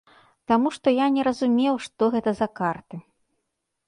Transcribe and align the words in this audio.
Таму 0.51 0.69
што 0.77 0.87
я 0.99 1.07
не 1.17 1.25
разумеў, 1.27 1.75
што 1.87 2.03
гэта 2.15 2.31
за 2.39 2.47
карты. 2.61 3.01